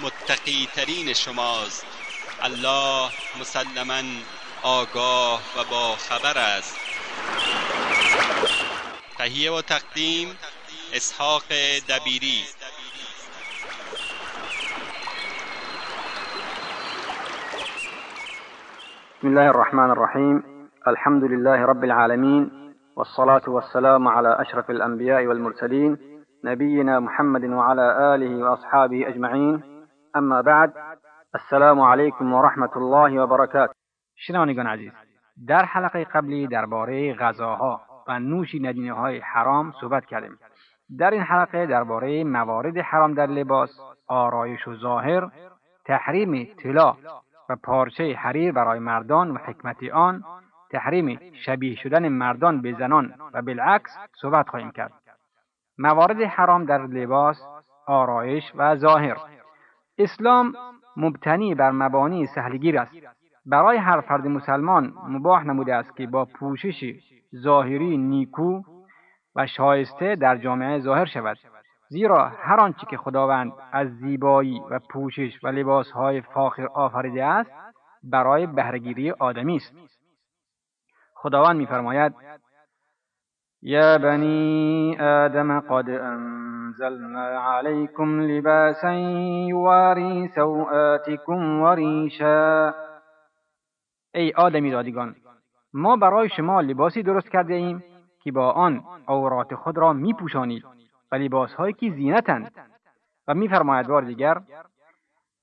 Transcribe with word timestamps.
متقی 0.00 0.68
ترین 0.76 1.12
شماست. 1.12 1.86
الله 2.42 3.10
مسلما 3.40 4.02
آگاه 4.62 5.40
و 5.56 5.64
با 5.70 5.96
خبر 5.96 6.38
است. 6.38 6.76
تهیه 9.18 9.52
و 9.52 9.62
تقدیم 9.62 10.38
اسحاق 10.94 11.42
دبیری. 11.88 12.44
بسم 19.18 19.28
الله 19.28 19.48
الرحمن 19.48 19.90
الرحيم 19.90 20.44
الحمد 20.86 21.24
لله 21.24 21.64
رب 21.66 21.84
العالمين 21.84 22.50
والصلاة 22.96 23.42
والسلام 23.46 24.08
على 24.08 24.36
أشرف 24.40 24.70
الأنبياء 24.70 25.26
والمرسلين 25.26 25.98
نبينا 26.44 27.00
محمد 27.00 27.44
وعلى 27.44 28.14
آله 28.14 28.44
وأصحابه 28.44 29.08
أجمعين 29.08 29.71
أما 30.16 30.42
بعد 30.42 30.74
السلام 31.34 31.80
عليكم 31.80 32.32
ورحمة 32.32 32.70
الله 32.76 33.22
وبركاته 33.22 33.72
شنوندگان 34.16 34.66
عزیز 34.66 34.92
در 35.48 35.64
حلقه 35.64 36.04
قبلی 36.04 36.46
درباره 36.46 37.14
غذاها 37.14 37.80
و 38.08 38.18
نوش 38.18 38.54
ندینه 38.54 38.92
های 38.92 39.18
حرام 39.18 39.72
صحبت 39.80 40.06
کردیم 40.06 40.38
در 40.98 41.10
این 41.10 41.22
حلقه 41.22 41.66
درباره 41.66 42.24
موارد 42.24 42.78
حرام 42.78 43.14
در 43.14 43.26
لباس 43.26 43.70
آرایش 44.06 44.68
و 44.68 44.74
ظاهر 44.74 45.30
تحریم 45.84 46.44
طلا 46.44 46.96
و 47.48 47.56
پارچه 47.56 48.14
حریر 48.14 48.52
برای 48.52 48.78
مردان 48.78 49.30
و 49.30 49.38
حکمت 49.38 49.76
آن 49.92 50.24
تحریم 50.70 51.20
شبیه 51.44 51.76
شدن 51.76 52.08
مردان 52.08 52.62
به 52.62 52.72
زنان 52.72 53.14
و 53.34 53.42
بالعکس 53.42 53.98
صحبت 54.20 54.48
خواهیم 54.48 54.70
کرد 54.70 54.92
موارد 55.78 56.22
حرام 56.22 56.64
در 56.64 56.86
لباس 56.86 57.36
آرایش 57.86 58.44
و 58.54 58.76
ظاهر 58.76 59.16
اسلام 59.98 60.54
مبتنی 60.96 61.54
بر 61.54 61.70
مبانی 61.70 62.26
سهلگیر 62.26 62.78
است. 62.78 62.92
برای 63.46 63.76
هر 63.76 64.00
فرد 64.00 64.26
مسلمان 64.26 64.94
مباح 65.08 65.44
نموده 65.44 65.74
است 65.74 65.96
که 65.96 66.06
با 66.06 66.24
پوشش 66.24 66.94
ظاهری 67.36 67.96
نیکو 67.96 68.62
و 69.36 69.46
شایسته 69.46 70.16
در 70.16 70.36
جامعه 70.36 70.80
ظاهر 70.80 71.04
شود. 71.04 71.38
زیرا 71.88 72.28
هر 72.28 72.60
آنچه 72.60 72.86
که 72.90 72.96
خداوند 72.96 73.52
از 73.72 73.88
زیبایی 73.88 74.62
و 74.70 74.78
پوشش 74.78 75.44
و 75.44 75.48
لباسهای 75.48 76.20
فاخر 76.20 76.66
آفریده 76.66 77.24
است 77.24 77.50
برای 78.02 78.46
بهرهگیری 78.46 79.10
آدمی 79.10 79.56
است. 79.56 79.74
خداوند 81.14 81.56
میفرماید 81.56 82.14
یا 83.62 83.98
بنی 83.98 84.96
آدم 85.00 85.60
قد 85.60 85.90
انزلنا 85.90 87.58
علیکم 87.58 88.20
لباسا 88.20 88.92
یواری 88.92 90.28
سوآتکم 90.34 91.60
وریشا 91.62 92.72
ای 94.14 94.32
آدمی 94.36 94.70
دادگان 94.70 95.14
ما 95.74 95.96
برای 95.96 96.28
شما 96.28 96.60
لباسی 96.60 97.02
درست 97.02 97.28
کرده 97.30 97.54
ایم 97.54 97.84
که 98.22 98.32
با 98.32 98.50
آن 98.50 98.84
عورات 99.08 99.54
خود 99.54 99.78
را 99.78 99.92
می 99.92 100.14
پوشانید 100.14 100.64
و 101.12 101.16
لباسهایی 101.16 101.74
که 101.74 101.90
زینتند. 101.90 102.52
و 103.28 103.34
میفرماید 103.34 103.86
بار 103.86 104.02
دیگر 104.02 104.40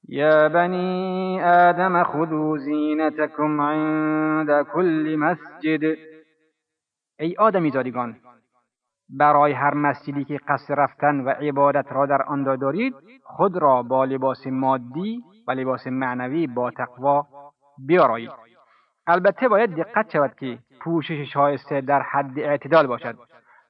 یا 0.08 0.50
بنی 0.50 1.42
آدم 1.42 2.04
خذوا 2.04 2.58
زینتکم 2.58 3.62
عند 3.62 4.68
کل 4.68 5.16
مسجد. 5.20 5.98
ای 7.20 7.36
آدمی 7.36 7.72
زادگان 7.72 8.16
برای 9.10 9.54
هر 9.54 9.74
مسجدی 9.74 10.26
که 10.26 10.40
قصد 10.48 10.74
رفتن 10.74 11.20
و 11.20 11.30
عبادت 11.30 11.92
را 11.92 12.06
در 12.06 12.22
آن 12.22 12.44
دارید 12.44 12.96
خود 13.24 13.58
را 13.58 13.84
با 13.84 14.06
لباس 14.06 14.48
مادی 14.48 15.24
و 15.48 15.52
لباس 15.52 15.88
معنوی 15.88 16.48
با 16.48 16.72
تقوا 16.72 17.28
بیارایید. 17.88 18.32
البته 19.08 19.48
باید 19.48 19.76
دقت 19.76 20.12
شود 20.12 20.36
که 20.40 20.60
پوشش 20.82 21.34
شایسته 21.34 21.82
در 21.82 22.02
حد 22.02 22.40
اعتدال 22.40 22.88
باشد. 22.88 23.16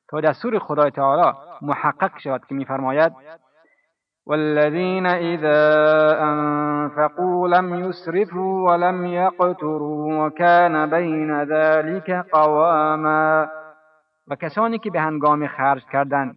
تا 0.09 0.21
دستور 0.21 0.59
خدای 0.59 0.91
تعالی 0.91 1.37
محقق 1.61 2.19
شود 2.19 2.45
که 2.45 2.55
میفرماید 2.55 3.13
والذین 4.29 5.05
اذا 5.05 5.61
انفقوا 6.21 7.47
لم 7.47 7.89
يسرفوا 7.89 8.71
ولم 8.71 9.05
يقتروا 9.05 10.25
وكان 10.25 10.89
بین 10.89 11.43
ذلك 11.43 12.25
قواما. 12.31 13.49
و 14.27 14.35
کسانی 14.35 14.79
که 14.79 14.89
به 14.89 15.01
هنگام 15.01 15.47
خرج 15.47 15.85
کردن 15.91 16.35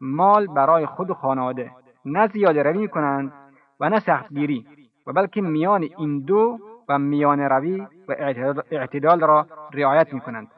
مال 0.00 0.46
برای 0.46 0.86
خود 0.86 1.10
و 1.10 1.14
خانواده 1.14 1.70
نه 2.04 2.26
زیاده 2.28 2.62
روی 2.62 2.88
کنند 2.88 3.32
و 3.80 3.88
نه 3.88 4.00
سختگیری 4.00 4.66
و 5.06 5.12
بلکه 5.12 5.40
میان 5.40 5.88
این 5.98 6.20
دو 6.20 6.58
و 6.88 6.98
میان 6.98 7.40
روی 7.40 7.80
و 8.08 8.14
اعتدال 8.70 9.20
را 9.20 9.46
رعایت 9.72 10.12
می 10.12 10.20
کنند 10.20 10.48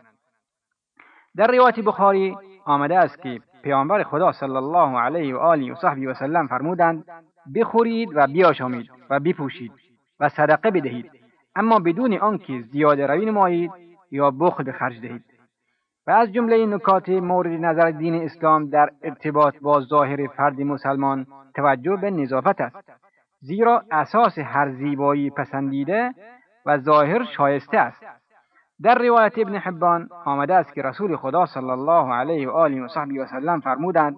در 1.36 1.46
روایت 1.46 1.80
بخاری 1.80 2.36
آمده 2.64 2.98
است 2.98 3.22
که 3.22 3.41
پیامبر 3.66 4.03
خدا 4.03 4.32
صلی 4.32 4.56
الله 4.56 5.00
علیه 5.00 5.34
و 5.34 5.38
آله 5.38 5.72
و 5.72 5.75
صحبی 5.75 6.06
و 6.06 6.15
سلم 6.15 6.47
فرمودند 6.47 7.04
بخورید 7.54 8.09
و 8.15 8.27
بیاشامید 8.27 8.91
و 9.10 9.21
بپوشید 9.21 9.72
و 10.21 10.28
صدقه 10.28 10.71
بدهید. 10.71 11.10
اما 11.56 11.78
بدون 11.78 12.19
آنکه 12.19 12.60
زیاده 12.60 13.06
روی 13.06 13.26
نمایید 13.26 13.71
یا 14.10 14.31
بخل 14.31 14.65
به 14.65 14.72
خرج 14.72 15.00
دهید. 15.00 15.25
و 16.06 16.10
از 16.10 16.32
جمله 16.32 16.66
نکات 16.66 17.09
مورد 17.09 17.65
نظر 17.65 17.91
دین 17.91 18.15
اسلام 18.15 18.71
در 18.71 18.91
ارتباط 19.03 19.55
با 19.59 19.81
ظاهر 19.81 20.26
فرد 20.26 20.60
مسلمان 20.60 21.26
توجه 21.55 21.97
به 21.97 22.10
نظافت 22.10 22.60
است. 22.60 22.91
زیرا 23.41 23.84
اساس 23.91 24.38
هر 24.38 24.71
زیبایی 24.71 25.31
پسندیده 25.31 26.15
و 26.66 26.78
ظاهر 26.78 27.25
شایسته 27.25 27.78
است. 27.78 28.03
در 28.82 28.94
روایت 28.94 29.38
ابن 29.38 29.54
حبان 29.54 30.09
آمده 30.25 30.54
است 30.54 30.75
که 30.75 30.82
رسول 30.82 31.16
خدا 31.16 31.47
صلی 31.47 31.70
الله 31.70 32.14
علیه 32.14 32.48
و 32.48 32.53
آله 32.53 32.84
و 32.84 32.88
صحبی 32.88 33.19
و 33.19 33.26
سلم 33.26 33.60
فرمودند 33.60 34.16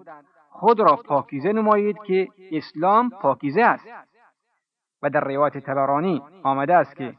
خود 0.49 0.79
را 0.79 0.95
پاکیزه 0.95 1.53
نمایید 1.53 1.97
که 2.07 2.27
اسلام 2.51 3.09
پاکیزه 3.09 3.61
است. 3.61 3.87
و 5.01 5.09
در 5.09 5.19
روایت 5.19 5.57
تبرانی 5.57 6.21
آمده 6.43 6.75
است 6.75 6.95
که 6.95 7.13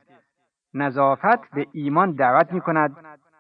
نظافت 0.75 1.51
به 1.55 1.67
ایمان 1.73 2.13
دعوت 2.13 2.53
می 2.53 2.61
کند 2.61 2.97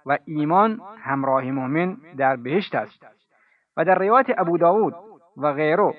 و 0.07 0.19
ایمان 0.25 0.81
همراه 1.03 1.45
مؤمن 1.45 1.97
در 2.17 2.37
بهشت 2.37 2.75
است. 2.75 3.07
و 3.77 3.85
در 3.85 3.99
روایت 3.99 4.27
ابو 4.39 4.59
داود 4.59 4.95
و 5.37 5.53
غیره 5.53 5.95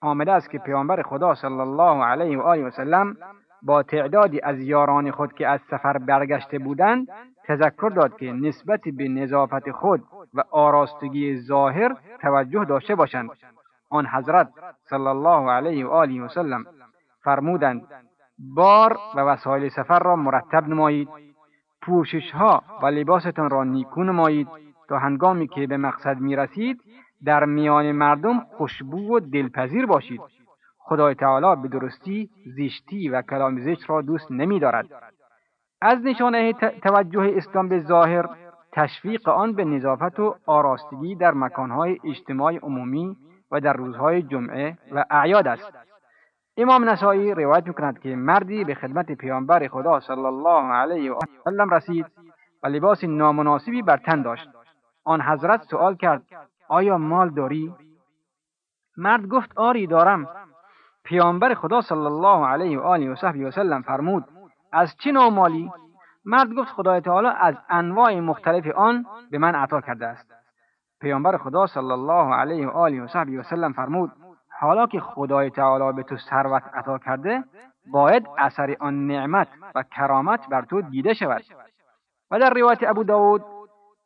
آمده 0.00 0.32
است 0.32 0.50
که 0.50 0.58
پیامبر 0.58 1.02
خدا 1.02 1.34
صلی 1.34 1.60
الله 1.60 2.04
علیه 2.04 2.38
و 2.38 2.42
آله 2.42 2.64
و 2.64 2.70
سلم 2.70 3.16
با 3.62 3.82
تعدادی 3.82 4.40
از 4.42 4.58
یاران 4.58 5.10
خود 5.10 5.32
که 5.32 5.48
از 5.48 5.60
سفر 5.70 5.98
برگشته 5.98 6.58
بودند 6.58 7.08
تذکر 7.48 7.88
داد 7.88 8.16
که 8.16 8.32
نسبت 8.32 8.80
به 8.96 9.08
نظافت 9.08 9.70
خود 9.70 10.02
و 10.34 10.42
آراستگی 10.50 11.36
ظاهر 11.36 11.96
توجه 12.20 12.64
داشته 12.64 12.94
باشند. 12.94 13.30
آن 13.90 14.06
حضرت 14.06 14.48
صلی 14.90 15.06
الله 15.06 15.50
علیه 15.50 15.86
و 15.86 15.90
آله 15.90 16.22
و 16.22 16.28
سلم 16.28 16.64
فرمودند 17.24 17.82
بار 18.38 18.98
و 19.16 19.20
وسایل 19.20 19.68
سفر 19.68 19.98
را 19.98 20.16
مرتب 20.16 20.68
نمایید 20.68 21.08
پوشش 21.82 22.30
ها 22.32 22.62
و 22.82 22.86
لباستان 22.86 23.50
را 23.50 23.64
نیکو 23.64 24.04
نمایید 24.04 24.48
تا 24.88 24.98
هنگامی 24.98 25.48
که 25.48 25.66
به 25.66 25.76
مقصد 25.76 26.20
می 26.20 26.36
رسید 26.36 26.80
در 27.24 27.44
میان 27.44 27.92
مردم 27.92 28.40
خوشبو 28.40 29.16
و 29.16 29.20
دلپذیر 29.20 29.86
باشید. 29.86 30.20
خدای 30.78 31.14
تعالی 31.14 31.62
به 31.62 31.68
درستی 31.68 32.30
زیشتی 32.54 33.08
و 33.08 33.22
کلام 33.22 33.60
زشت 33.60 33.90
را 33.90 34.02
دوست 34.02 34.32
نمی 34.32 34.60
دارد 34.60 34.86
از 35.80 35.98
نشانه 36.04 36.52
توجه 36.82 37.32
اسلام 37.36 37.68
به 37.68 37.80
ظاهر 37.80 38.28
تشویق 38.72 39.28
آن 39.28 39.52
به 39.52 39.64
نظافت 39.64 40.20
و 40.20 40.36
آراستگی 40.46 41.14
در 41.14 41.34
مکانهای 41.34 41.98
اجتماع 42.04 42.56
عمومی 42.56 43.16
و 43.50 43.60
در 43.60 43.72
روزهای 43.72 44.22
جمعه 44.22 44.78
و 44.92 45.04
اعیاد 45.10 45.48
است. 45.48 45.72
امام 46.56 46.88
نسایی 46.88 47.34
روایت 47.34 47.66
می‌کند 47.66 47.98
که 47.98 48.16
مردی 48.16 48.64
به 48.64 48.74
خدمت 48.74 49.12
پیامبر 49.12 49.68
خدا 49.68 50.00
صلی 50.00 50.24
الله 50.24 50.72
علیه 50.72 51.12
و 51.12 51.18
سلم 51.44 51.70
رسید 51.70 52.06
و 52.62 52.66
لباس 52.66 53.04
نامناسبی 53.04 53.82
بر 53.82 53.96
تن 53.96 54.22
داشت. 54.22 54.48
آن 55.04 55.22
حضرت 55.22 55.62
سوال 55.62 55.96
کرد 55.96 56.22
آیا 56.68 56.98
مال 56.98 57.30
داری؟ 57.30 57.74
مرد 58.96 59.26
گفت 59.26 59.58
آری 59.58 59.86
دارم. 59.86 60.28
پیامبر 61.04 61.54
خدا 61.54 61.80
صلی 61.80 61.98
الله 61.98 62.46
علیه 62.46 62.78
و 62.78 62.82
آله 62.82 63.12
و 63.12 63.14
صحبی 63.14 63.44
و 63.44 63.50
سلم 63.50 63.82
فرمود 63.82 64.24
از 64.72 64.96
چه 64.98 65.12
نوع 65.12 65.28
مالی؟ 65.28 65.70
مرد 66.24 66.54
گفت 66.54 66.68
خدای 66.68 67.00
تعالی 67.00 67.28
از 67.40 67.54
انواع 67.68 68.20
مختلف 68.20 68.66
آن 68.76 69.06
به 69.30 69.38
من 69.38 69.54
عطا 69.54 69.80
کرده 69.80 70.06
است. 70.06 70.34
پیامبر 71.00 71.36
خدا 71.36 71.66
صلی 71.66 71.92
الله 71.92 72.34
علیه 72.34 72.66
و 72.66 72.70
آله 72.70 73.02
و 73.02 73.06
صحبی 73.06 73.36
و 73.36 73.42
سلم 73.42 73.72
فرمود 73.72 74.12
حالا 74.60 74.86
که 74.86 75.00
خدای 75.00 75.50
تعالی 75.50 75.96
به 75.96 76.02
تو 76.02 76.16
ثروت 76.16 76.62
عطا 76.74 76.98
کرده 76.98 77.44
باید 77.92 78.26
اثر 78.38 78.76
آن 78.80 79.06
نعمت 79.06 79.48
و 79.74 79.82
کرامت 79.82 80.48
بر 80.48 80.62
تو 80.62 80.82
دیده 80.82 81.14
شود. 81.14 81.42
و 82.30 82.38
در 82.38 82.50
روایت 82.50 82.82
ابو 82.82 83.04
داود 83.04 83.44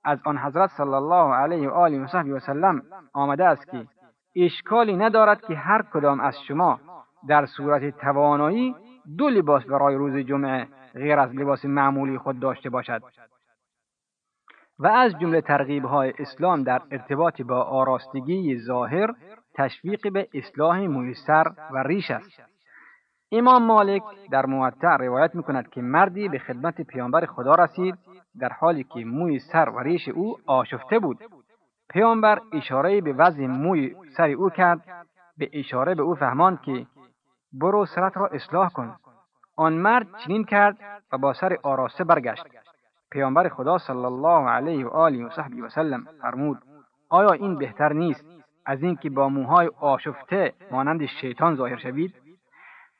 از 0.04 0.18
آن 0.24 0.38
حضرت 0.38 0.70
صلی 0.70 0.94
الله 0.94 1.34
علیه 1.34 1.68
و 1.68 1.72
آله 1.72 2.04
و 2.04 2.06
صحبی 2.06 2.30
و 2.30 2.40
سلم 2.40 2.82
آمده 3.12 3.44
است 3.44 3.70
که 3.70 3.86
اشکالی 4.36 4.96
ندارد 4.96 5.40
که 5.40 5.54
هر 5.54 5.82
کدام 5.82 6.20
از 6.20 6.34
شما 6.48 6.80
در 7.28 7.46
صورت 7.46 7.98
توانایی 7.98 8.74
دو 9.18 9.28
لباس 9.28 9.64
برای 9.64 9.94
روز 9.94 10.16
جمعه 10.16 10.68
غیر 10.94 11.18
از 11.18 11.34
لباس 11.34 11.64
معمولی 11.64 12.18
خود 12.18 12.40
داشته 12.40 12.70
باشد. 12.70 13.02
و 14.78 14.86
از 14.86 15.18
جمله 15.20 15.40
ترغیب 15.40 15.84
های 15.84 16.12
اسلام 16.18 16.62
در 16.62 16.82
ارتباط 16.90 17.42
با 17.42 17.62
آراستگی 17.62 18.58
ظاهر 18.58 19.14
تشویق 19.54 20.12
به 20.12 20.28
اصلاح 20.34 20.78
میسر 20.78 21.44
و 21.70 21.82
ریش 21.82 22.10
است. 22.10 22.42
امام 23.32 23.62
مالک 23.62 24.02
در 24.30 24.46
موطع 24.46 24.96
روایت 24.96 25.34
می‌کند 25.34 25.70
که 25.70 25.82
مردی 25.82 26.28
به 26.28 26.38
خدمت 26.38 26.80
پیامبر 26.80 27.26
خدا 27.26 27.54
رسید 27.54 27.94
در 28.38 28.48
حالی 28.48 28.84
که 28.84 29.04
موی 29.04 29.38
سر 29.38 29.68
و 29.68 29.78
ریش 29.78 30.08
او 30.08 30.36
آشفته 30.46 30.98
بود. 30.98 31.18
پیامبر 31.90 32.40
اشاره 32.52 33.00
به 33.00 33.12
وضع 33.12 33.46
موی 33.46 33.94
سر 34.16 34.30
او 34.30 34.50
کرد 34.50 34.80
به 35.38 35.50
اشاره 35.52 35.94
به 35.94 36.02
او 36.02 36.14
فهماند 36.14 36.60
که 36.60 36.86
برو 37.52 37.86
سرت 37.86 38.16
را 38.16 38.26
اصلاح 38.26 38.70
کن. 38.70 38.96
آن 39.56 39.72
مرد 39.72 40.06
چنین 40.16 40.44
کرد 40.44 40.78
و 41.12 41.18
با 41.18 41.32
سر 41.32 41.58
آراسته 41.62 42.04
برگشت. 42.04 42.46
پیامبر 43.10 43.48
خدا 43.48 43.78
صلی 43.78 44.04
الله 44.04 44.48
علیه 44.48 44.86
و 44.86 44.88
آله 44.88 45.26
و 45.26 45.30
صحبی 45.30 45.60
و 45.60 45.68
سلم 45.68 46.06
فرمود 46.22 46.58
آیا 47.08 47.32
این 47.32 47.58
بهتر 47.58 47.92
نیست 47.92 48.24
از 48.66 48.82
اینکه 48.82 49.10
با 49.10 49.28
موهای 49.28 49.70
آشفته 49.80 50.52
مانند 50.70 51.06
شیطان 51.06 51.54
ظاهر 51.54 51.76
شوید؟ 51.76 52.14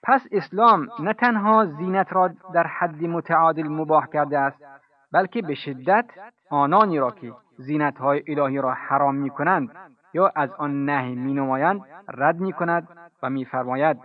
پس 0.03 0.27
اسلام 0.33 0.89
نه 0.99 1.13
تنها 1.13 1.65
زینت 1.65 2.13
را 2.13 2.31
در 2.55 2.67
حد 2.67 3.03
متعادل 3.05 3.69
مباح 3.69 4.07
کرده 4.07 4.39
است 4.39 4.65
بلکه 5.13 5.43
به 5.43 5.55
شدت 5.55 6.05
آنانی 6.51 6.99
را 6.99 7.11
که 7.11 7.33
زینت 7.59 7.99
های 7.99 8.23
الهی 8.27 8.59
را 8.59 8.73
حرام 8.73 9.15
می 9.15 9.31
کنند 9.31 9.71
یا 10.15 10.33
از 10.37 10.51
آن 10.53 10.85
نهی 10.85 11.15
می 11.15 11.35
نمایند 11.35 11.81
رد 12.09 12.41
می 12.41 12.53
کند 12.53 12.89
و 13.23 13.31
می 13.31 13.45
فرماید 13.45 13.97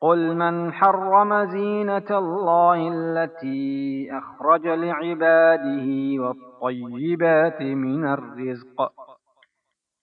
قل 0.00 0.36
من 0.36 0.70
حرم 0.72 1.44
زینة 1.44 2.10
الله 2.10 2.92
التي 2.92 4.08
اخرج 4.12 4.66
لعباده 4.66 6.20
والطیبات 6.20 7.60
من 7.60 8.04
الرزق؟ 8.04 8.90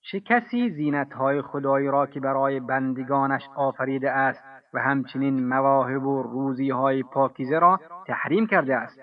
چه 0.02 0.20
کسی 0.20 0.70
زینت 0.70 1.14
های 1.14 1.42
خدایی 1.42 1.88
را 1.88 2.06
که 2.06 2.20
برای 2.20 2.60
بندگانش 2.60 3.50
آفریده 3.56 4.12
است 4.12 4.44
و 4.74 4.80
همچنین 4.80 5.48
مواهب 5.48 6.06
و 6.06 6.24
روزی 6.24 6.70
های 6.70 7.04
پاکیزه 7.04 7.60
را 7.60 7.80
تحریم 8.08 8.48
کرده 8.48 8.76
است؟ 8.76 9.00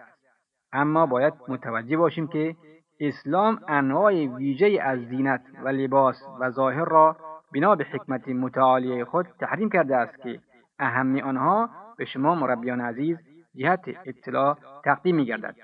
اما 0.72 1.06
باید 1.06 1.34
متوجه 1.48 1.96
باشیم 1.96 2.26
که 2.26 2.56
اسلام 3.00 3.60
انواع 3.68 4.12
ویژه 4.12 4.78
از 4.82 4.98
زینت 4.98 5.42
و 5.64 5.68
لباس 5.68 6.16
و 6.40 6.50
ظاهر 6.50 6.84
را 6.84 7.16
بنا 7.54 7.74
به 7.74 7.84
حکمت 7.84 8.28
متعالیه 8.28 9.04
خود 9.04 9.26
تحریم 9.40 9.68
کرده 9.70 9.96
است 9.96 10.22
که 10.22 10.40
اهمی 10.78 11.22
آنها 11.22 11.70
به 11.98 12.04
شما 12.04 12.34
مربیان 12.34 12.80
عزیز 12.80 13.18
جهت 13.54 13.84
اطلاع 14.06 14.58
تقدیم 14.84 15.16
می 15.16 15.24
گردد. 15.24 15.56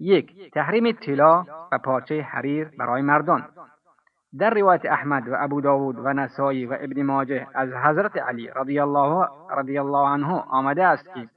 یک 0.00 0.50
تحریم 0.52 0.92
طلا 0.92 1.44
و 1.72 1.78
پارچه 1.78 2.22
حریر 2.22 2.70
برای 2.78 3.02
مردان 3.02 3.48
در 4.38 4.50
روایت 4.50 4.86
احمد 4.86 5.28
و 5.28 5.34
ابو 5.38 5.60
داود 5.60 5.98
و 5.98 6.12
نسایی 6.12 6.66
و 6.66 6.76
ابن 6.80 7.02
ماجه 7.02 7.46
از 7.54 7.72
حضرت 7.72 8.16
علی 8.16 8.50
رضی 8.56 8.78
الله, 8.78 9.28
رضی 9.50 9.78
الله 9.78 10.08
عنه 10.08 10.44
آمده 10.50 10.84
است 10.84 11.14
که 11.14 11.28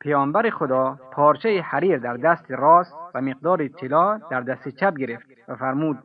پیامبر 0.00 0.50
خدا 0.50 0.98
پارچه 1.12 1.60
حریر 1.60 1.98
در 1.98 2.16
دست 2.16 2.50
راست 2.50 2.94
و 3.14 3.20
مقدار 3.20 3.68
طلا 3.68 4.18
در 4.30 4.40
دست 4.40 4.68
چپ 4.68 4.94
گرفت 4.94 5.26
و 5.48 5.56
فرمود 5.56 5.98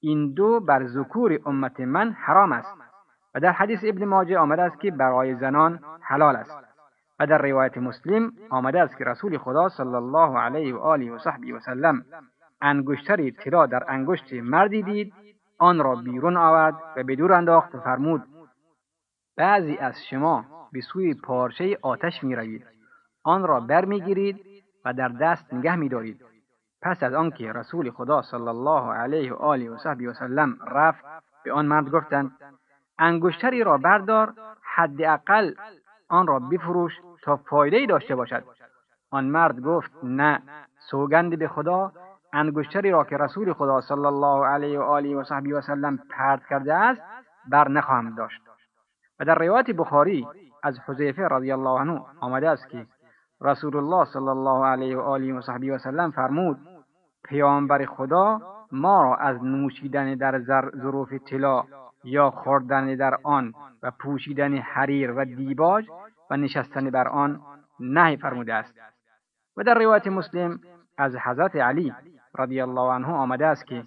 این 0.00 0.32
دو 0.34 0.60
بر 0.60 0.86
ذکور 0.86 1.38
امت 1.46 1.80
من 1.80 2.12
حرام 2.12 2.52
است 2.52 2.79
و 3.34 3.40
در 3.40 3.52
حدیث 3.52 3.80
ابن 3.82 4.04
ماجه 4.04 4.38
آمده 4.38 4.62
است 4.62 4.80
که 4.80 4.90
برای 4.90 5.34
زنان 5.34 5.80
حلال 6.00 6.36
است. 6.36 6.70
و 7.20 7.26
در 7.26 7.38
روایت 7.38 7.78
مسلم 7.78 8.32
آمده 8.50 8.80
است 8.80 8.98
که 8.98 9.04
رسول 9.04 9.38
خدا 9.38 9.68
صلی 9.68 9.94
الله 9.94 10.38
علیه 10.38 10.74
و 10.74 10.78
آله 10.78 11.12
و 11.12 11.18
صحبی 11.18 11.52
و 11.52 11.60
سلم 11.60 12.04
انگشتری 12.60 13.30
طلا 13.30 13.66
در 13.66 13.84
انگشت 13.88 14.32
مردی 14.32 14.82
دید 14.82 15.12
آن 15.58 15.78
را 15.78 15.94
بیرون 15.94 16.36
آورد 16.36 16.74
و 16.96 17.02
به 17.02 17.16
دور 17.16 17.32
انداخت 17.32 17.74
و 17.74 17.80
فرمود 17.80 18.22
بعضی 19.36 19.76
از 19.76 19.94
شما 20.10 20.44
به 20.72 20.80
سوی 20.80 21.14
پارچه 21.14 21.78
آتش 21.82 22.24
می 22.24 22.34
روید 22.36 22.66
آن 23.24 23.42
را 23.42 23.60
برمیگیرید 23.60 24.40
و 24.84 24.92
در 24.92 25.08
دست 25.08 25.54
نگه 25.54 25.76
می 25.76 25.88
دارید 25.88 26.24
پس 26.82 27.02
از 27.02 27.14
آنکه 27.14 27.52
رسول 27.52 27.90
خدا 27.90 28.22
صلی 28.22 28.48
الله 28.48 28.92
علیه 28.92 29.32
و 29.32 29.36
آله 29.36 29.70
و 29.70 29.76
صحبی 29.76 30.06
و 30.06 30.12
سلم 30.12 30.58
رفت 30.66 31.04
به 31.44 31.52
آن 31.52 31.66
مرد 31.66 31.90
گفتند 31.90 32.30
انگشتری 33.00 33.64
را 33.64 33.78
بردار 33.78 34.34
حداقل 34.76 35.54
آن 36.08 36.26
را 36.26 36.38
بفروش 36.38 36.92
تا 37.22 37.36
فایده 37.36 37.76
ای 37.76 37.86
داشته 37.86 38.14
باشد. 38.14 38.44
آن 39.10 39.24
مرد 39.24 39.60
گفت 39.60 39.90
نه 40.02 40.42
سوگند 40.90 41.38
به 41.38 41.48
خدا 41.48 41.92
انگشتری 42.32 42.90
را 42.90 43.04
که 43.04 43.16
رسول 43.16 43.52
خدا 43.52 43.80
صلی 43.80 44.06
الله 44.06 44.46
علیه 44.46 44.78
و 44.78 44.82
آله 44.82 45.16
و 45.16 45.24
صحبی 45.24 45.52
و 45.52 45.60
سلم 45.60 45.98
پرد 46.10 46.42
کرده 46.50 46.74
است 46.74 47.00
بر 47.50 47.68
نخواهم 47.68 48.14
داشت. 48.14 48.40
و 49.20 49.24
در 49.24 49.34
روایت 49.34 49.70
بخاری 49.70 50.26
از 50.62 50.78
حذیفه 50.86 51.28
رضی 51.28 51.52
الله 51.52 51.80
عنه 51.80 52.02
آمده 52.20 52.50
است 52.50 52.68
که 52.68 52.86
رسول 53.40 53.76
الله 53.76 54.04
صلی 54.04 54.28
الله 54.28 54.66
علیه 54.66 54.96
و 54.96 55.00
آله 55.00 55.34
و 55.34 55.40
صحبی 55.40 55.70
و 55.70 55.78
سلم 55.78 56.10
فرمود 56.10 56.58
پیامبر 57.24 57.84
خدا 57.84 58.40
ما 58.72 59.02
را 59.02 59.16
از 59.16 59.44
نوشیدن 59.44 60.14
در 60.14 60.40
ظروف 60.76 61.12
طلا 61.12 61.64
یا 62.04 62.30
خوردن 62.30 62.94
در 62.94 63.18
آن 63.22 63.54
و 63.82 63.90
پوشیدن 63.90 64.56
حریر 64.56 65.12
و 65.12 65.24
دیباج 65.24 65.86
و 66.30 66.36
نشستن 66.36 66.90
بر 66.90 67.08
آن 67.08 67.40
نهی 67.80 68.16
فرموده 68.16 68.54
است. 68.54 68.74
و 69.56 69.62
در 69.62 69.74
روایت 69.74 70.06
مسلم 70.06 70.60
از 70.98 71.16
حضرت 71.16 71.56
علی 71.56 71.94
رضی 72.38 72.60
الله 72.60 72.92
عنه 72.92 73.08
آمده 73.08 73.46
است 73.46 73.66
که 73.66 73.84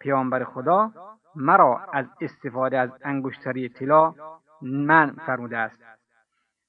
پیامبر 0.00 0.44
خدا 0.44 0.90
مرا 1.34 1.80
از 1.92 2.06
استفاده 2.20 2.78
از 2.78 2.90
انگشتری 3.04 3.68
طلا 3.68 4.14
من 4.62 5.16
فرموده 5.26 5.58
است. 5.58 5.82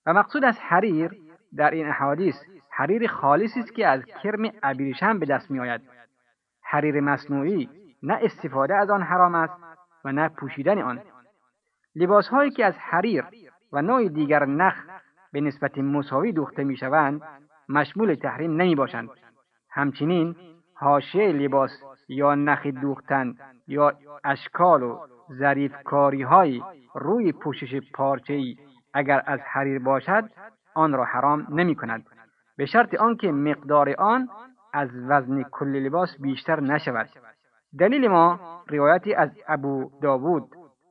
و 0.06 0.14
مقصود 0.14 0.44
از 0.44 0.60
حریر 0.60 1.12
در 1.56 1.72
این 1.72 1.88
احادیث 1.88 2.36
حریر 2.70 3.08
خالصی 3.08 3.60
است 3.60 3.74
که 3.74 3.88
از 3.88 4.06
کرم 4.06 4.52
ابریشم 4.64 5.20
به 5.20 5.26
دست 5.26 5.52
می 5.52 5.60
آید 5.60 5.82
حریر 6.62 7.00
مصنوعی 7.00 7.70
نه 8.04 8.20
استفاده 8.22 8.76
از 8.76 8.90
آن 8.90 9.02
حرام 9.02 9.36
است 9.36 9.67
و 10.08 10.12
نه 10.12 10.30
پوشیدن 10.30 10.82
آن. 10.82 11.00
لباس 11.96 12.28
هایی 12.28 12.52
که 12.52 12.66
از 12.66 12.74
حریر 12.78 13.26
و 13.74 13.82
نوع 13.82 14.08
دیگر 14.10 14.46
نخ 14.46 14.76
به 15.32 15.42
نسبت 15.42 15.78
مساوی 15.78 16.32
دوخته 16.32 16.64
می 16.64 16.78
شوند 16.78 17.22
مشمول 17.70 18.16
تحریم 18.16 18.52
نمی 18.52 18.76
باشند 18.76 19.10
همچنین 19.70 20.36
حاشیه 20.74 21.32
لباس 21.32 21.72
یا 22.08 22.36
نخ 22.36 22.68
دوختن 22.68 23.36
یا 23.68 23.94
اشکال 24.24 24.84
و 24.84 25.00
ظریف 25.40 25.84
کاری 25.84 26.22
های 26.22 26.62
روی 26.96 27.32
پوشش 27.32 27.92
پارچه 27.94 28.34
ای 28.34 28.58
اگر 28.94 29.24
از 29.26 29.40
حریر 29.40 29.80
باشد 29.80 30.30
آن 30.74 30.94
را 30.94 31.04
حرام 31.04 31.48
نمی 31.50 31.76
کند 31.76 32.06
به 32.58 32.66
شرط 32.66 32.96
آنکه 32.96 33.32
مقدار 33.32 33.96
آن 33.98 34.30
از 34.74 34.90
وزن 35.10 35.44
کل 35.44 35.68
لباس 35.68 36.10
بیشتر 36.22 36.60
نشود. 36.60 37.10
دلیل 37.80 38.08
ما 38.08 38.40
روایتی 38.68 39.14
از 39.14 39.30
ابو 39.48 39.92
داوود 40.02 40.44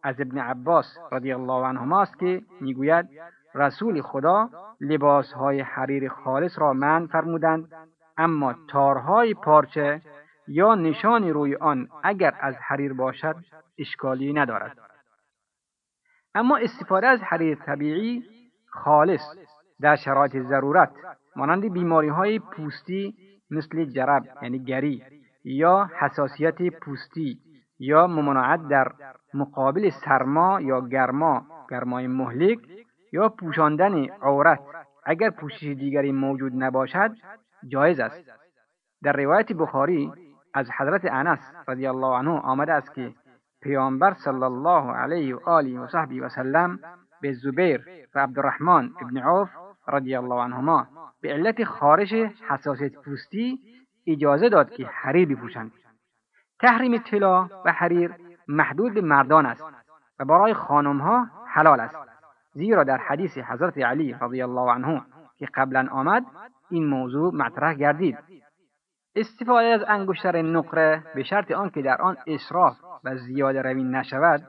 از 0.03 0.21
ابن 0.21 0.39
عباس 0.39 0.99
رضی 1.13 1.33
الله 1.33 1.67
عنهما 1.67 2.03
است 2.03 2.19
که 2.19 2.43
می‌گوید 2.61 3.09
رسول 3.55 4.03
خدا 4.03 4.51
لباسهای 4.81 5.61
حریر 5.61 6.09
خالص 6.09 6.59
را 6.59 6.73
من 6.73 7.07
فرمودند 7.07 7.69
اما 8.17 8.55
تارهای 8.69 9.35
پارچه 9.35 10.01
یا 10.49 10.75
نشانی 10.75 11.31
روی 11.31 11.57
آن 11.57 11.89
اگر 12.03 12.35
از 12.41 12.55
حریر 12.61 12.93
باشد 12.93 13.37
اشکالی 13.79 14.33
ندارد. 14.33 14.79
اما 16.35 16.57
استفاده 16.57 17.07
از 17.07 17.21
حریر 17.23 17.55
طبیعی 17.55 18.23
خالص 18.71 19.23
در 19.81 19.97
شرایط 19.97 20.37
ضرورت 20.37 20.93
مانند 21.37 21.73
بیماری 21.73 22.09
های 22.09 22.39
پوستی 22.39 23.15
مثل 23.51 23.85
جرب 23.85 24.23
یعنی 24.43 24.59
گری 24.59 25.03
یا 25.47 25.91
حساسیت 25.99 26.63
پوستی 26.63 27.39
یا 27.79 28.07
ممانعت 28.07 28.69
در 28.69 28.93
مقابل 29.35 29.91
سرما 30.05 30.61
یا 30.61 30.81
گرما 30.81 31.47
گرمای 31.71 32.07
مهلک 32.07 32.59
یا 33.13 33.29
پوشاندن 33.29 34.05
عورت 34.23 34.61
اگر 35.05 35.31
پوشش 35.31 35.63
دیگری 35.63 36.13
موجود 36.13 36.53
نباشد 36.55 37.11
جایز 37.69 38.01
است. 38.01 38.31
در 39.03 39.13
روایت 39.13 39.53
بخاری 39.53 40.13
از 40.55 40.71
حضرت 40.79 41.05
انس 41.05 41.39
رضی 41.69 41.87
الله 41.87 42.17
عنه 42.19 42.31
آمده 42.31 42.73
است 42.73 42.95
که 42.95 43.15
پیامبر 43.63 44.15
صلی 44.15 44.43
الله 44.43 44.93
علیه 44.93 45.37
و 45.37 45.39
آله 45.49 45.81
و 45.81 45.87
صحبی 45.87 46.21
و 46.21 46.29
سلم 46.29 46.79
به 47.21 47.33
زبیر 47.33 47.85
و 48.15 48.19
عبدالرحمن 48.19 48.91
ابن 49.03 49.19
عوف 49.19 49.51
رضی 49.89 50.17
الله 50.17 50.35
عنهما 50.35 50.87
به 51.23 51.33
علت 51.33 51.65
خارش 51.65 52.13
حساسیت 52.49 52.93
پوستی 52.93 53.59
اجازه 54.07 54.49
داد 54.49 54.71
که 54.71 54.87
حریر 54.87 55.29
بپوشند. 55.29 55.73
تحریم 56.61 56.99
طلا 56.99 57.49
و 57.65 57.73
حریر 57.73 58.15
محدود 58.49 58.95
به 58.95 59.01
مردان 59.01 59.47
است 59.47 59.65
و 60.19 60.25
برای 60.25 60.55
خانمها 60.55 61.27
حلال 61.47 61.81
است 61.81 61.97
زیرا 62.53 62.85
در 62.85 62.99
حدیث 62.99 63.39
حضرت 63.39 63.79
علی 63.79 64.17
رضی 64.21 64.43
الله 64.43 64.73
عنه 64.73 65.03
که 65.37 65.47
قبلا 65.55 65.89
آمد 65.91 66.25
این 66.71 66.87
موضوع 66.87 67.35
مطرح 67.35 67.75
گردید. 67.75 68.19
استفاده 69.17 69.67
از 69.67 69.85
انگشتر 69.89 70.43
نقره 70.43 71.03
به 71.15 71.23
شرط 71.23 71.51
آنکه 71.51 71.83
در 71.83 72.03
آن 72.03 72.17
اسراف 72.27 72.77
و 73.05 73.17
زیاده 73.17 73.63
روی 73.63 73.85
نشود 73.85 74.43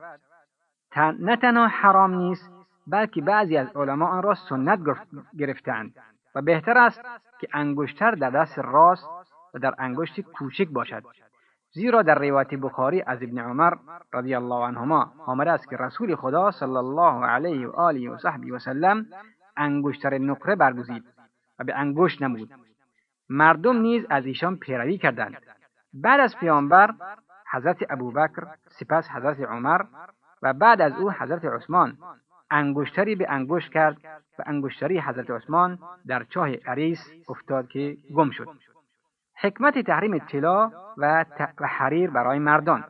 نه 1.19 1.35
تنها 1.35 1.67
حرام 1.67 2.13
نیست 2.13 2.51
بلکه 2.87 3.21
بعضی 3.21 3.57
از 3.57 3.67
علما 3.75 4.07
آن 4.07 4.23
را 4.23 4.33
سنت 4.33 4.79
گرفتند 5.37 5.95
و 6.35 6.41
بهتر 6.41 6.77
است 6.77 7.01
که 7.39 7.47
انگشتر 7.53 8.11
در 8.11 8.29
دست 8.29 8.59
راست 8.59 9.09
و 9.53 9.59
در 9.59 9.75
انگشت 9.77 10.21
کوچک 10.21 10.67
باشد 10.67 11.03
زیرا 11.71 12.01
در 12.01 12.19
روایت 12.19 12.53
بخاری 12.53 13.01
از 13.01 13.23
ابن 13.23 13.39
عمر 13.39 13.73
رضی 14.13 14.35
الله 14.35 14.55
عنهما 14.55 15.13
آمده 15.25 15.51
است 15.51 15.69
که 15.69 15.77
رسول 15.77 16.15
خدا 16.15 16.51
صلی 16.51 16.77
الله 16.77 17.25
علیه 17.25 17.67
و 17.67 17.71
آله 17.71 18.09
و 18.09 18.17
صحبی 18.17 18.51
و 18.51 18.59
سلم 18.59 19.05
انگشتر 19.57 20.17
نقره 20.17 20.55
برگزید 20.55 21.03
و 21.59 21.63
به 21.63 21.75
انگشت 21.75 22.21
نمود. 22.21 22.49
مردم 23.29 23.77
نیز 23.77 24.05
از 24.09 24.25
ایشان 24.25 24.57
پیروی 24.57 24.97
کردند. 24.97 25.37
بعد 25.93 26.19
از 26.19 26.37
پیامبر 26.37 26.93
حضرت 27.51 27.77
ابوبکر 27.89 28.47
سپس 28.69 29.09
حضرت 29.09 29.39
عمر 29.39 29.81
و 30.41 30.53
بعد 30.53 30.81
از 30.81 30.93
او 30.93 31.11
حضرت 31.11 31.45
عثمان 31.45 31.97
انگشتری 32.51 33.15
به 33.15 33.25
انگشت 33.29 33.73
کرد 33.73 33.97
و 34.39 34.43
انگشتری 34.45 34.99
حضرت 34.99 35.29
عثمان 35.29 35.79
در 36.07 36.23
چاه 36.23 36.49
عریس 36.49 37.11
افتاد 37.29 37.67
که 37.67 37.97
گم 38.15 38.29
شد. 38.29 38.47
حکمت 39.41 39.79
تحریم 39.79 40.17
طلا 40.17 40.71
و, 40.97 41.25
و 41.59 41.67
حریر 41.67 42.09
برای 42.09 42.39
مردان. 42.39 42.83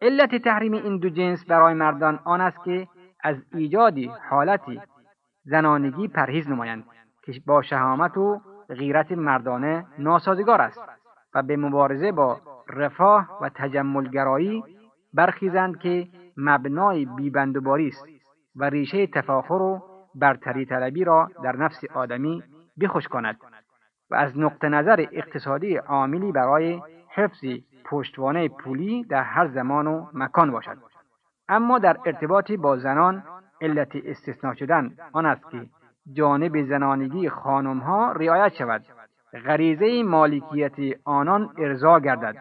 علت 0.00 0.34
تحریم 0.34 0.72
این 0.72 0.98
دو 0.98 1.08
جنس 1.08 1.44
برای 1.44 1.74
مردان 1.74 2.20
آن 2.24 2.40
است 2.40 2.64
که 2.64 2.88
از 3.22 3.36
ایجاد 3.54 3.98
حالتی 4.30 4.80
زنانگی 5.44 6.08
پرهیز 6.08 6.48
نمایند 6.48 6.84
که 7.22 7.32
با 7.46 7.62
شهامت 7.62 8.16
و 8.16 8.40
غیرت 8.68 9.12
مردانه 9.12 9.86
ناسازگار 9.98 10.60
است 10.60 10.80
و 11.34 11.42
به 11.42 11.56
مبارزه 11.56 12.12
با 12.12 12.40
رفاه 12.68 13.38
و 13.42 13.50
تجملگرایی 13.54 14.64
برخیزند 15.14 15.78
که 15.78 16.08
مبنای 16.36 17.04
بیبندوباری 17.04 17.88
است 17.88 18.04
و 18.56 18.64
ریشه 18.64 19.06
تفاخر 19.06 19.54
و 19.62 19.82
برتری 20.14 20.66
طلبی 20.66 21.04
را 21.04 21.30
در 21.42 21.56
نفس 21.56 21.84
آدمی 21.94 22.42
بخوش 22.80 23.08
کند. 23.08 23.36
و 24.10 24.14
از 24.14 24.38
نقطه 24.38 24.68
نظر 24.68 25.06
اقتصادی 25.12 25.76
عاملی 25.76 26.32
برای 26.32 26.82
حفظ 27.08 27.44
پشتوانه 27.84 28.48
پولی 28.48 29.04
در 29.04 29.22
هر 29.22 29.48
زمان 29.48 29.86
و 29.86 30.06
مکان 30.12 30.50
باشد. 30.50 30.78
اما 31.48 31.78
در 31.78 31.96
ارتباط 32.06 32.52
با 32.52 32.76
زنان 32.76 33.22
علت 33.60 33.92
استثناء 34.04 34.54
شدن 34.54 34.96
آن 35.12 35.26
است 35.26 35.50
که 35.50 35.66
جانب 36.12 36.62
زنانگی 36.62 37.28
خانمها 37.28 38.12
رعایت 38.12 38.54
شود. 38.54 38.82
غریزه 39.46 40.02
مالکیت 40.02 40.98
آنان 41.04 41.50
ارضا 41.58 42.00
گردد 42.00 42.36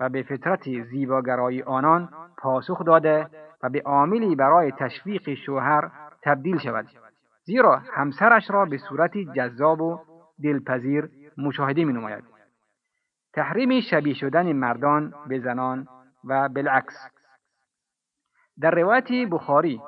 و 0.00 0.08
به 0.08 0.22
فطرت 0.22 0.82
زیباگرایی 0.90 1.62
آنان 1.62 2.08
پاسخ 2.38 2.84
داده 2.84 3.26
و 3.62 3.68
به 3.68 3.82
عاملی 3.84 4.36
برای 4.36 4.72
تشویق 4.72 5.34
شوهر 5.34 5.90
تبدیل 6.22 6.58
شود. 6.58 6.86
زیرا 7.44 7.82
همسرش 7.92 8.50
را 8.50 8.64
به 8.64 8.78
صورتی 8.78 9.28
جذاب 9.36 9.80
و 9.80 10.00
دلپذیر 10.42 11.08
مشاهده 11.38 11.84
می 11.84 11.92
نماید. 11.92 12.24
تحریم 13.32 13.80
شبیه 13.80 14.14
شدن 14.14 14.52
مردان 14.52 15.14
به 15.28 15.38
زنان 15.38 15.88
و 16.24 16.48
بالعکس. 16.48 17.08
در 18.60 18.70
روایت 18.70 19.08
بخاری 19.30 19.80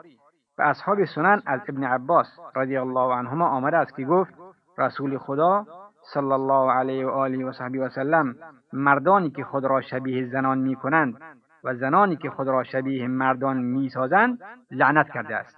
و 0.59 0.63
اصحاب 0.63 1.05
سنن 1.05 1.43
از 1.47 1.61
ابن 1.69 1.85
عباس 1.85 2.39
رضی 2.57 2.77
الله 2.77 3.15
عنهما 3.15 3.49
آمده 3.49 3.77
است 3.77 3.97
که 3.97 4.05
گفت 4.05 4.35
رسول 4.79 5.19
خدا 5.19 5.67
صلی 6.13 6.33
الله 6.33 6.73
علیه 6.73 7.07
و 7.07 7.11
آله 7.11 7.45
و 7.45 7.53
صحبی 7.53 7.79
و 7.79 7.89
سلم 7.89 8.37
مردانی 8.73 9.31
که 9.31 9.45
خود 9.45 9.65
را 9.65 9.81
شبیه 9.81 10.27
زنان 10.27 10.59
می 10.59 10.77
کنند 10.77 11.17
و 11.65 11.75
زنانی 11.75 12.17
که 12.17 12.31
خود 12.31 12.49
را 12.49 12.63
شبیه 12.65 13.09
مردان 13.09 13.57
می 13.57 13.89
سازند 13.89 14.39
لعنت 14.71 15.11
کرده 15.11 15.37
است. 15.37 15.57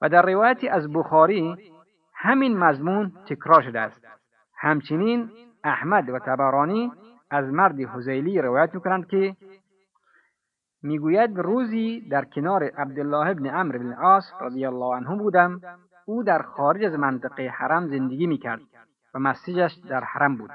و 0.00 0.08
در 0.08 0.22
روایتی 0.22 0.68
از 0.68 0.92
بخاری 0.92 1.56
همین 2.14 2.58
مضمون 2.58 3.12
تکرار 3.28 3.62
شده 3.62 3.80
است. 3.80 4.06
همچنین 4.56 5.30
احمد 5.64 6.08
و 6.08 6.18
تبرانی 6.18 6.92
از 7.30 7.52
مرد 7.52 7.80
حزیلی 7.80 8.40
روایت 8.40 8.74
می‌کنند 8.74 9.06
که 9.06 9.36
می‌گوید 10.82 11.38
روزی 11.38 12.08
در 12.08 12.24
کنار 12.24 12.64
عبدالله 12.64 13.30
ابن 13.30 13.46
عمرو 13.46 13.78
بن 13.78 13.92
عاص 13.92 14.32
رضی 14.40 14.66
الله 14.66 14.96
عنه 14.96 15.16
بودم. 15.16 15.60
او 16.06 16.22
در 16.22 16.42
خارج 16.42 16.84
از 16.84 16.94
منطقه 16.94 17.48
حرم 17.48 17.86
زندگی 17.86 18.26
می‌کرد 18.26 18.60
و 19.14 19.18
مسجدش 19.18 19.74
در 19.74 20.04
حرم 20.04 20.36
بود. 20.36 20.50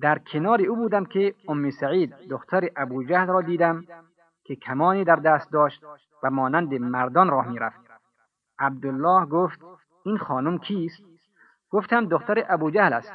در 0.00 0.18
کنار 0.18 0.62
او 0.62 0.76
بودم 0.76 1.04
که 1.04 1.34
ام 1.48 1.70
سعید 1.70 2.14
دختر 2.30 2.68
ابو 2.76 3.04
جهل 3.04 3.26
را 3.26 3.40
دیدم 3.42 3.84
که 4.44 4.56
کمانی 4.56 5.04
در 5.04 5.16
دست 5.16 5.52
داشت 5.52 5.84
و 6.22 6.30
مانند 6.30 6.74
مردان 6.74 7.30
راه 7.30 7.48
می‌رفت. 7.48 7.80
عبدالله 8.58 9.26
گفت 9.26 9.60
این 10.04 10.18
خانم 10.18 10.58
کیست؟ 10.58 11.17
گفتم 11.70 12.06
دختر 12.06 12.44
ابو 12.48 12.70
جهل 12.70 12.92
است. 12.92 13.12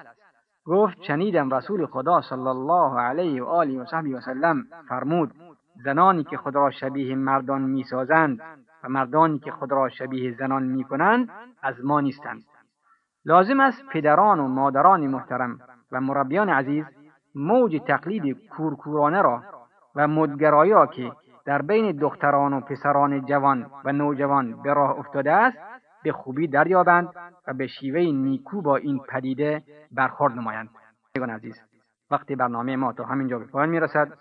گفت 0.66 1.02
شنیدم 1.02 1.54
رسول 1.54 1.86
خدا 1.86 2.22
صلی 2.22 2.48
الله 2.48 3.00
علیه 3.00 3.44
و 3.44 3.46
آله 3.46 3.82
و 3.82 3.86
صحبی 3.86 4.14
و 4.14 4.22
سلم 4.22 4.64
فرمود 4.90 5.32
زنانی 5.84 6.24
که 6.24 6.38
خود 6.38 6.56
را 6.56 6.72
شبیه 6.72 7.16
مردان 7.16 7.62
می‌سازند 7.62 8.40
و 8.84 8.90
مردانی 8.90 9.40
که 9.40 9.52
خود 9.52 9.72
را 9.72 9.90
شبیه 9.90 10.36
زنان 10.40 10.64
می‌کنند 10.64 11.30
از 11.62 11.86
ما 11.86 12.02
نیستند. 12.02 12.44
لازم 13.26 13.60
است 13.60 13.86
پدران 13.94 14.40
و 14.40 14.48
مادران 14.48 15.08
محترم 15.08 15.60
و 15.92 16.02
مربیان 16.02 16.50
عزیز 16.50 16.86
موج 17.36 17.82
تقلید 17.88 18.48
کورکورانه 18.50 19.22
را 19.22 19.42
و 19.96 20.08
مدگرایی 20.08 20.72
را 20.72 20.88
که 20.88 21.12
در 21.46 21.62
بین 21.62 21.92
دختران 21.92 22.54
و 22.54 22.62
پسران 22.62 23.26
جوان 23.26 23.66
و 23.86 23.92
نوجوان 23.92 24.62
به 24.62 24.74
راه 24.74 25.00
افتاده 25.00 25.32
است 25.32 25.58
به 26.04 26.12
خوبی 26.12 26.48
دریابند 26.48 27.10
و 27.48 27.54
به 27.54 27.68
شیوه 27.68 28.00
نیکو 28.02 28.62
با 28.62 28.76
این 28.76 29.00
پدیده 29.10 29.64
برخورد 29.92 30.34
نمایند. 30.34 30.70
عزیز 31.30 31.62
وقتی 32.12 32.36
برنامه 32.36 32.76
ما 32.76 32.94
تا 32.94 33.04
همینجا 33.06 33.40
به 33.40 33.46
پایان 33.46 33.70
می‌رسد 33.70 34.14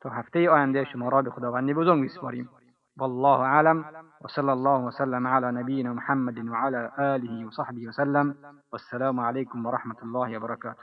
تا 0.00 0.10
هفته 0.10 0.50
آینده 0.50 0.84
شما 0.84 1.08
را 1.08 1.22
به 1.22 1.30
خداوند 1.30 1.72
بزرگ 1.72 1.98
میسپاریم. 1.98 2.48
والله 2.96 3.40
اعلم. 3.40 3.84
وصلى 4.24 4.50
الله 4.50 4.86
وسلم 4.86 5.26
على 5.26 5.52
نبينا 5.52 5.92
محمد 5.92 6.38
وعلى 6.38 6.90
آله 6.98 7.46
وصحبه 7.46 7.88
وسلم 7.88 8.34
والسلام 8.72 9.20
عليكم 9.20 9.66
ورحمة 9.66 9.96
الله 10.02 10.36
وبركاته 10.36 10.82